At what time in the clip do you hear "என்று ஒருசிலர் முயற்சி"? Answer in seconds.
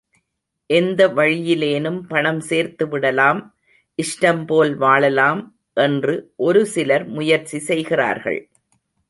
5.77-7.59